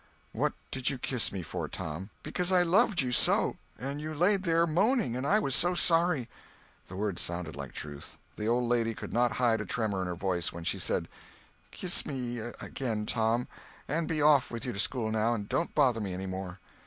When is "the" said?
6.87-6.95, 8.35-8.47